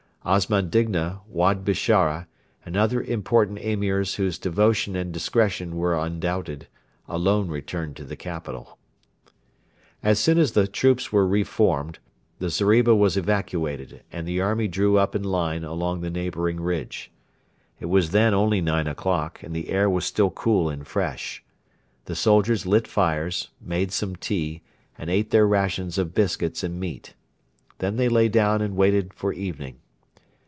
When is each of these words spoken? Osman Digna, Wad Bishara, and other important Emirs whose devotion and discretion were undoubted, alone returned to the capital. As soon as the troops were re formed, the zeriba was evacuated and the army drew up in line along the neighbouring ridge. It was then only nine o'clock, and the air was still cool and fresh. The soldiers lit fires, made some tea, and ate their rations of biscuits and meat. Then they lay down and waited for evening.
Osman 0.23 0.69
Digna, 0.69 1.19
Wad 1.27 1.65
Bishara, 1.65 2.27
and 2.63 2.77
other 2.77 3.01
important 3.01 3.57
Emirs 3.57 4.17
whose 4.17 4.37
devotion 4.37 4.95
and 4.95 5.11
discretion 5.11 5.75
were 5.77 5.97
undoubted, 5.97 6.67
alone 7.07 7.47
returned 7.47 7.95
to 7.95 8.03
the 8.03 8.15
capital. 8.15 8.77
As 10.03 10.19
soon 10.19 10.37
as 10.37 10.51
the 10.51 10.67
troops 10.67 11.11
were 11.11 11.25
re 11.25 11.43
formed, 11.43 11.97
the 12.37 12.49
zeriba 12.51 12.93
was 12.93 13.17
evacuated 13.17 14.03
and 14.11 14.27
the 14.27 14.39
army 14.39 14.67
drew 14.67 14.95
up 14.95 15.15
in 15.15 15.23
line 15.23 15.63
along 15.63 16.01
the 16.01 16.11
neighbouring 16.11 16.59
ridge. 16.59 17.09
It 17.79 17.87
was 17.87 18.11
then 18.11 18.31
only 18.31 18.61
nine 18.61 18.85
o'clock, 18.85 19.41
and 19.41 19.55
the 19.55 19.69
air 19.69 19.89
was 19.89 20.05
still 20.05 20.29
cool 20.29 20.69
and 20.69 20.85
fresh. 20.87 21.43
The 22.05 22.15
soldiers 22.15 22.67
lit 22.67 22.87
fires, 22.87 23.49
made 23.59 23.91
some 23.91 24.15
tea, 24.15 24.61
and 24.99 25.09
ate 25.09 25.31
their 25.31 25.47
rations 25.47 25.97
of 25.97 26.13
biscuits 26.13 26.63
and 26.63 26.79
meat. 26.79 27.15
Then 27.79 27.95
they 27.95 28.07
lay 28.07 28.29
down 28.29 28.61
and 28.61 28.75
waited 28.75 29.15
for 29.15 29.33
evening. 29.33 29.77